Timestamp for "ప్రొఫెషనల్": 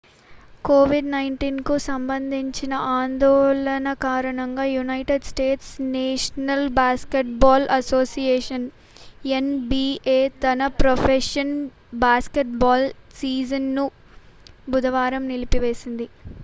10.79-11.55